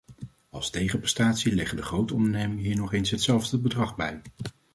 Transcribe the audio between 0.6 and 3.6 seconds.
tegenprestatie leggen de grote ondernemingen hier nog eens hetzelfde